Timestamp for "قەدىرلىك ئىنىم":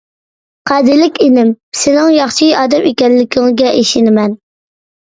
0.71-1.53